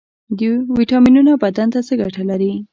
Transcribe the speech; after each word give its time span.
ویټامینونه 0.77 1.31
بدن 1.43 1.67
ته 1.73 1.79
څه 1.87 1.93
ګټه 2.01 2.21
لري؟ 2.29 2.51